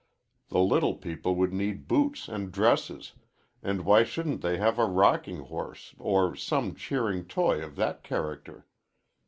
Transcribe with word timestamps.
The 0.49 0.57
little 0.57 0.95
people 0.95 1.35
would 1.35 1.53
need 1.53 1.87
boots 1.87 2.27
and 2.27 2.51
dresses, 2.51 3.13
and 3.61 3.85
why 3.85 4.03
shouldn't 4.03 4.41
they 4.41 4.57
have 4.57 4.79
a 4.79 4.85
rocking 4.85 5.41
horse 5.41 5.93
or 5.99 6.35
some 6.35 6.73
cheering 6.73 7.23
toy 7.27 7.63
of 7.63 7.75
that 7.75 8.01
character? 8.01 8.65